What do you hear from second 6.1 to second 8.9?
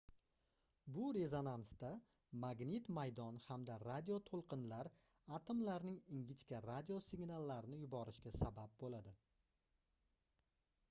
ingichka radio signallarni yuborishiga sabab